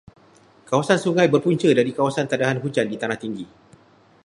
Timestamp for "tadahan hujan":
2.31-2.87